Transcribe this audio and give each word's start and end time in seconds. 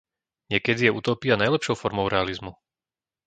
Niekedy 0.51 0.81
je 0.89 0.95
utópia 0.99 1.35
najlepšou 1.37 1.75
formou 1.81 2.07
realizmu. 2.15 2.51